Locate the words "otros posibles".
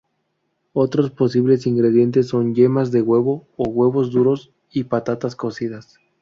0.73-1.67